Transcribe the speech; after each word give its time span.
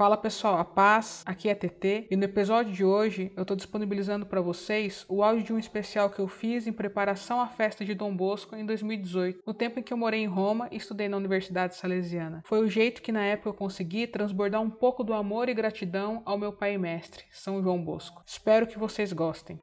Fala 0.00 0.16
pessoal, 0.16 0.56
a 0.56 0.64
paz, 0.64 1.22
aqui 1.26 1.46
é 1.46 1.54
TT 1.54 2.06
e 2.10 2.16
no 2.16 2.24
episódio 2.24 2.72
de 2.72 2.82
hoje 2.82 3.30
eu 3.36 3.42
estou 3.42 3.54
disponibilizando 3.54 4.24
para 4.24 4.40
vocês 4.40 5.04
o 5.10 5.22
áudio 5.22 5.44
de 5.44 5.52
um 5.52 5.58
especial 5.58 6.08
que 6.08 6.20
eu 6.20 6.26
fiz 6.26 6.66
em 6.66 6.72
preparação 6.72 7.38
à 7.38 7.46
festa 7.46 7.84
de 7.84 7.94
Dom 7.94 8.16
Bosco 8.16 8.56
em 8.56 8.64
2018, 8.64 9.42
no 9.46 9.52
tempo 9.52 9.78
em 9.78 9.82
que 9.82 9.92
eu 9.92 9.98
morei 9.98 10.20
em 10.20 10.26
Roma 10.26 10.68
e 10.72 10.78
estudei 10.78 11.06
na 11.06 11.18
Universidade 11.18 11.76
Salesiana. 11.76 12.42
Foi 12.46 12.60
o 12.60 12.66
jeito 12.66 13.02
que 13.02 13.12
na 13.12 13.22
época 13.22 13.50
eu 13.50 13.52
consegui 13.52 14.06
transbordar 14.06 14.62
um 14.62 14.70
pouco 14.70 15.04
do 15.04 15.12
amor 15.12 15.50
e 15.50 15.54
gratidão 15.54 16.22
ao 16.24 16.38
meu 16.38 16.50
pai 16.50 16.72
e 16.72 16.78
mestre, 16.78 17.26
São 17.30 17.62
João 17.62 17.84
Bosco. 17.84 18.22
Espero 18.26 18.66
que 18.66 18.78
vocês 18.78 19.12
gostem. 19.12 19.60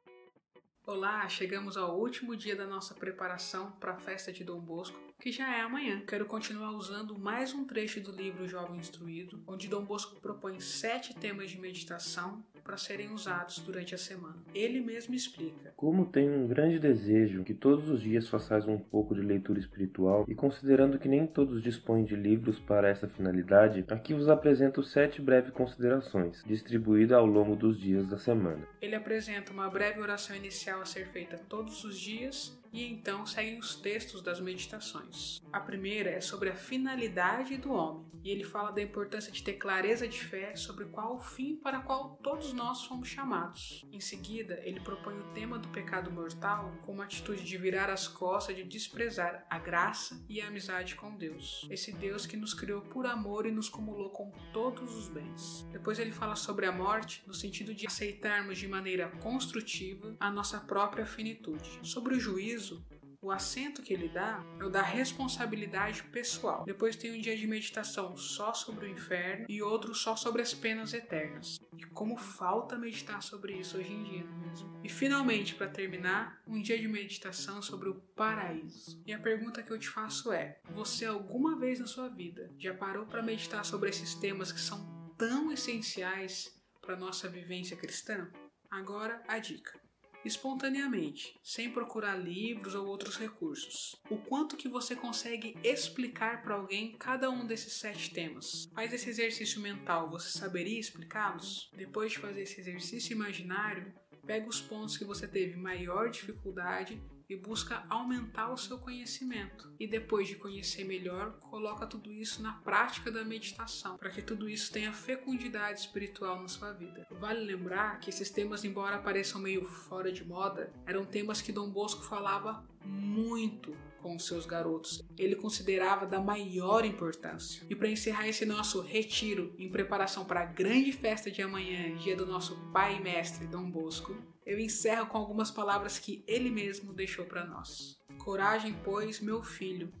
Olá, 0.86 1.28
chegamos 1.28 1.76
ao 1.76 1.98
último 1.98 2.34
dia 2.34 2.56
da 2.56 2.64
nossa 2.66 2.94
preparação 2.94 3.72
para 3.72 3.92
a 3.92 3.98
festa 3.98 4.32
de 4.32 4.42
Dom 4.42 4.58
Bosco, 4.58 4.98
que 5.20 5.32
já 5.32 5.52
é 5.52 5.60
amanhã. 5.62 6.00
Quero 6.06 6.26
continuar 6.26 6.70
usando 6.70 7.18
mais 7.18 7.52
um 7.52 7.64
trecho 7.64 8.00
do 8.00 8.12
livro 8.12 8.48
Jovem 8.48 8.78
Instruído, 8.78 9.42
onde 9.48 9.66
Dom 9.66 9.84
Bosco 9.84 10.20
propõe 10.20 10.60
sete 10.60 11.12
temas 11.12 11.50
de 11.50 11.60
meditação 11.60 12.40
para 12.62 12.76
serem 12.76 13.10
usados 13.10 13.58
durante 13.58 13.94
a 13.94 13.98
semana. 13.98 14.36
Ele 14.54 14.78
mesmo 14.78 15.14
explica: 15.14 15.72
Como 15.76 16.06
tenho 16.06 16.32
um 16.32 16.46
grande 16.46 16.78
desejo 16.78 17.42
que 17.42 17.52
todos 17.52 17.88
os 17.88 18.00
dias 18.00 18.28
façais 18.28 18.68
um 18.68 18.78
pouco 18.78 19.12
de 19.12 19.20
leitura 19.20 19.58
espiritual, 19.58 20.24
e 20.28 20.36
considerando 20.36 20.98
que 20.98 21.08
nem 21.08 21.26
todos 21.26 21.62
dispõem 21.62 22.04
de 22.04 22.14
livros 22.14 22.60
para 22.60 22.88
essa 22.88 23.08
finalidade, 23.08 23.84
aqui 23.88 24.14
vos 24.14 24.28
apresento 24.28 24.84
sete 24.84 25.20
breves 25.20 25.50
considerações, 25.50 26.44
distribuídas 26.46 27.18
ao 27.18 27.26
longo 27.26 27.56
dos 27.56 27.80
dias 27.80 28.06
da 28.06 28.18
semana. 28.18 28.68
Ele 28.80 28.94
apresenta 28.94 29.50
uma 29.50 29.68
breve 29.68 30.00
oração 30.00 30.36
inicial 30.36 30.80
a 30.80 30.84
ser 30.84 31.08
feita 31.08 31.36
todos 31.48 31.82
os 31.82 31.98
dias 31.98 32.56
e 32.72 32.84
então 32.84 33.26
seguem 33.26 33.58
os 33.58 33.76
textos 33.76 34.22
das 34.22 34.40
meditações. 34.40 35.40
A 35.52 35.60
primeira 35.60 36.10
é 36.10 36.20
sobre 36.20 36.50
a 36.50 36.54
finalidade 36.54 37.56
do 37.56 37.72
homem, 37.72 38.06
e 38.22 38.30
ele 38.30 38.44
fala 38.44 38.70
da 38.70 38.82
importância 38.82 39.32
de 39.32 39.42
ter 39.42 39.54
clareza 39.54 40.06
de 40.06 40.18
fé 40.18 40.54
sobre 40.56 40.86
qual 40.86 41.16
o 41.16 41.18
fim 41.18 41.56
para 41.56 41.80
qual 41.80 42.18
todos 42.22 42.52
nós 42.52 42.84
fomos 42.84 43.08
chamados. 43.08 43.86
Em 43.92 44.00
seguida, 44.00 44.60
ele 44.64 44.80
propõe 44.80 45.18
o 45.18 45.32
tema 45.32 45.58
do 45.58 45.68
pecado 45.68 46.10
mortal 46.10 46.74
com 46.84 46.92
uma 46.92 47.04
atitude 47.04 47.44
de 47.44 47.56
virar 47.56 47.88
as 47.90 48.06
costas, 48.08 48.56
de 48.56 48.64
desprezar 48.64 49.46
a 49.48 49.58
graça 49.58 50.22
e 50.28 50.40
a 50.40 50.48
amizade 50.48 50.94
com 50.94 51.16
Deus. 51.16 51.66
Esse 51.70 51.92
Deus 51.92 52.26
que 52.26 52.36
nos 52.36 52.52
criou 52.52 52.82
por 52.82 53.06
amor 53.06 53.46
e 53.46 53.52
nos 53.52 53.68
cumulou 53.68 54.10
com 54.10 54.30
todos 54.52 54.94
os 54.94 55.08
bens. 55.08 55.66
Depois 55.72 55.98
ele 55.98 56.10
fala 56.10 56.36
sobre 56.36 56.66
a 56.66 56.72
morte 56.72 57.22
no 57.26 57.34
sentido 57.34 57.74
de 57.74 57.86
aceitarmos 57.86 58.58
de 58.58 58.68
maneira 58.68 59.08
construtiva 59.22 60.16
a 60.20 60.30
nossa 60.30 60.60
própria 60.60 61.06
finitude. 61.06 61.80
Sobre 61.82 62.14
o 62.14 62.20
juízo 62.20 62.57
juízo, 62.58 62.84
o 63.20 63.30
acento 63.30 63.82
que 63.82 63.92
ele 63.92 64.08
dá 64.08 64.44
é 64.60 64.64
o 64.64 64.70
da 64.70 64.82
responsabilidade 64.82 66.02
pessoal. 66.04 66.64
Depois 66.64 66.96
tem 66.96 67.16
um 67.16 67.20
dia 67.20 67.36
de 67.36 67.46
meditação 67.46 68.16
só 68.16 68.52
sobre 68.52 68.86
o 68.86 68.88
inferno 68.88 69.46
e 69.48 69.62
outro 69.62 69.94
só 69.94 70.14
sobre 70.14 70.42
as 70.42 70.54
penas 70.54 70.92
eternas. 70.92 71.58
E 71.76 71.84
como 71.86 72.16
falta 72.16 72.78
meditar 72.78 73.22
sobre 73.22 73.54
isso 73.54 73.76
hoje 73.76 73.92
em 73.92 74.04
dia, 74.04 74.24
não 74.24 74.44
é 74.44 74.48
mesmo? 74.48 74.80
E 74.84 74.88
finalmente, 74.88 75.54
para 75.54 75.68
terminar, 75.68 76.40
um 76.46 76.60
dia 76.60 76.78
de 76.78 76.86
meditação 76.86 77.60
sobre 77.60 77.88
o 77.88 77.96
paraíso. 77.96 79.02
E 79.04 79.12
a 79.12 79.18
pergunta 79.18 79.62
que 79.62 79.72
eu 79.72 79.78
te 79.78 79.88
faço 79.88 80.32
é: 80.32 80.60
você 80.70 81.04
alguma 81.04 81.58
vez 81.58 81.80
na 81.80 81.86
sua 81.86 82.08
vida 82.08 82.50
já 82.58 82.74
parou 82.74 83.06
para 83.06 83.22
meditar 83.22 83.64
sobre 83.64 83.90
esses 83.90 84.14
temas 84.14 84.52
que 84.52 84.60
são 84.60 85.12
tão 85.16 85.50
essenciais 85.50 86.56
para 86.80 86.96
nossa 86.96 87.28
vivência 87.28 87.76
cristã? 87.76 88.30
Agora 88.70 89.22
a 89.26 89.38
dica 89.38 89.78
espontaneamente, 90.24 91.38
sem 91.42 91.70
procurar 91.70 92.16
livros 92.16 92.74
ou 92.74 92.86
outros 92.86 93.16
recursos. 93.16 93.96
O 94.10 94.16
quanto 94.18 94.56
que 94.56 94.68
você 94.68 94.94
consegue 94.96 95.56
explicar 95.62 96.42
para 96.42 96.54
alguém 96.54 96.96
cada 96.98 97.30
um 97.30 97.46
desses 97.46 97.74
sete 97.74 98.10
temas? 98.10 98.68
Faz 98.74 98.92
esse 98.92 99.08
exercício 99.08 99.60
mental, 99.60 100.10
você 100.10 100.36
saberia 100.36 100.78
explicá-los? 100.78 101.70
Depois 101.76 102.12
de 102.12 102.18
fazer 102.18 102.42
esse 102.42 102.60
exercício 102.60 103.12
imaginário, 103.12 103.92
pega 104.26 104.48
os 104.48 104.60
pontos 104.60 104.96
que 104.96 105.04
você 105.04 105.26
teve 105.26 105.56
maior 105.56 106.10
dificuldade 106.10 107.00
e 107.28 107.36
busca 107.36 107.84
aumentar 107.88 108.50
o 108.50 108.56
seu 108.56 108.78
conhecimento. 108.78 109.70
E 109.78 109.86
depois 109.86 110.26
de 110.26 110.36
conhecer 110.36 110.84
melhor, 110.84 111.32
coloca 111.40 111.86
tudo 111.86 112.10
isso 112.10 112.42
na 112.42 112.54
prática 112.54 113.10
da 113.10 113.24
meditação, 113.24 113.98
para 113.98 114.10
que 114.10 114.22
tudo 114.22 114.48
isso 114.48 114.72
tenha 114.72 114.92
fecundidade 114.92 115.80
espiritual 115.80 116.40
na 116.40 116.48
sua 116.48 116.72
vida. 116.72 117.06
Vale 117.10 117.40
lembrar 117.40 118.00
que 118.00 118.10
esses 118.10 118.30
temas, 118.30 118.64
embora 118.64 118.98
pareçam 118.98 119.40
meio 119.40 119.64
fora 119.64 120.10
de 120.10 120.24
moda, 120.24 120.72
eram 120.86 121.04
temas 121.04 121.42
que 121.42 121.52
Dom 121.52 121.70
Bosco 121.70 122.02
falava 122.02 122.66
muito 122.88 123.76
com 124.00 124.18
seus 124.18 124.46
garotos. 124.46 125.02
Ele 125.18 125.36
considerava 125.36 126.06
da 126.06 126.20
maior 126.20 126.84
importância. 126.84 127.66
E 127.68 127.74
para 127.74 127.90
encerrar 127.90 128.28
esse 128.28 128.46
nosso 128.46 128.80
retiro 128.80 129.54
em 129.58 129.68
preparação 129.68 130.24
para 130.24 130.40
a 130.40 130.46
grande 130.46 130.92
festa 130.92 131.30
de 131.30 131.42
amanhã, 131.42 131.96
dia 131.96 132.16
do 132.16 132.26
nosso 132.26 132.56
pai 132.72 132.96
e 132.96 133.00
mestre 133.00 133.46
Dom 133.46 133.70
Bosco, 133.70 134.16
eu 134.46 134.58
encerro 134.58 135.06
com 135.06 135.18
algumas 135.18 135.50
palavras 135.50 135.98
que 135.98 136.24
ele 136.26 136.50
mesmo 136.50 136.92
deixou 136.92 137.26
para 137.26 137.44
nós. 137.44 137.98
Coragem, 138.18 138.74
pois, 138.82 139.20
meu 139.20 139.42
filho. 139.42 139.92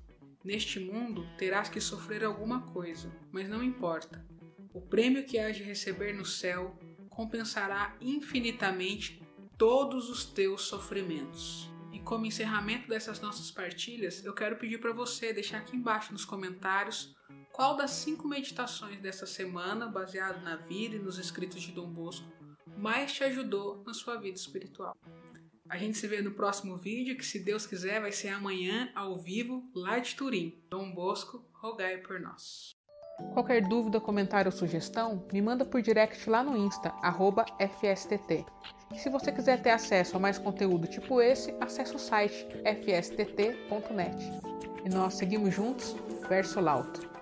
Neste 0.42 0.80
mundo 0.80 1.26
terás 1.36 1.68
que 1.68 1.80
sofrer 1.80 2.24
alguma 2.24 2.62
coisa, 2.62 3.12
mas 3.30 3.48
não 3.48 3.62
importa. 3.62 4.24
O 4.72 4.80
prêmio 4.80 5.24
que 5.24 5.38
hás 5.38 5.56
de 5.56 5.62
receber 5.62 6.14
no 6.14 6.24
céu 6.24 6.78
compensará 7.10 7.96
infinitamente 8.00 9.20
todos 9.58 10.08
os 10.08 10.24
teus 10.24 10.62
sofrimentos. 10.62 11.68
E 11.92 11.98
como 12.00 12.26
encerramento 12.26 12.88
dessas 12.88 13.20
nossas 13.20 13.50
partilhas, 13.50 14.24
eu 14.24 14.34
quero 14.34 14.56
pedir 14.56 14.78
para 14.78 14.92
você 14.92 15.32
deixar 15.32 15.58
aqui 15.58 15.76
embaixo 15.76 16.12
nos 16.12 16.24
comentários 16.24 17.14
qual 17.52 17.76
das 17.76 17.90
cinco 17.90 18.28
meditações 18.28 19.00
dessa 19.00 19.26
semana, 19.26 19.88
baseado 19.88 20.42
na 20.42 20.56
vida 20.56 20.96
e 20.96 20.98
nos 20.98 21.18
escritos 21.18 21.62
de 21.62 21.72
Dom 21.72 21.90
Bosco, 21.90 22.26
mais 22.76 23.12
te 23.12 23.24
ajudou 23.24 23.82
na 23.84 23.92
sua 23.92 24.16
vida 24.16 24.36
espiritual. 24.36 24.96
A 25.68 25.76
gente 25.76 25.98
se 25.98 26.06
vê 26.06 26.22
no 26.22 26.30
próximo 26.30 26.76
vídeo, 26.76 27.16
que 27.16 27.26
se 27.26 27.40
Deus 27.40 27.66
quiser 27.66 28.00
vai 28.00 28.12
ser 28.12 28.28
amanhã, 28.28 28.90
ao 28.94 29.18
vivo, 29.18 29.68
lá 29.74 29.98
de 29.98 30.14
Turim. 30.14 30.62
Dom 30.70 30.94
Bosco, 30.94 31.44
rogai 31.52 31.98
por 31.98 32.20
nós. 32.20 32.77
Qualquer 33.32 33.62
dúvida, 33.62 34.00
comentário 34.00 34.50
ou 34.50 34.56
sugestão, 34.56 35.22
me 35.32 35.42
manda 35.42 35.64
por 35.64 35.82
direct 35.82 36.28
lá 36.28 36.42
no 36.42 36.56
Insta, 36.56 36.92
FSTT. 37.58 38.44
E 38.92 38.98
se 38.98 39.10
você 39.10 39.30
quiser 39.30 39.60
ter 39.60 39.70
acesso 39.70 40.16
a 40.16 40.20
mais 40.20 40.38
conteúdo 40.38 40.86
tipo 40.86 41.20
esse, 41.20 41.54
acesse 41.60 41.94
o 41.94 41.98
site 41.98 42.46
fstt.net. 42.64 44.16
E 44.84 44.88
nós 44.88 45.14
seguimos 45.14 45.54
juntos, 45.54 45.94
verso 46.28 46.60
lauto. 46.60 47.17